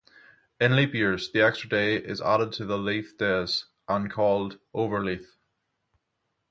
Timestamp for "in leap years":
0.59-1.31